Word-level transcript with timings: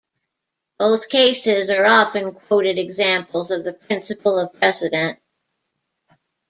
Both 0.79 1.09
cases 1.09 1.69
are 1.69 1.85
often 1.85 2.31
quoted 2.33 2.79
examples 2.79 3.51
of 3.51 3.63
the 3.63 3.73
principle 3.73 4.39
of 4.39 4.51
precedent. 4.51 5.19